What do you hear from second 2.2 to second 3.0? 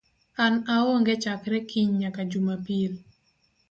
Jumapil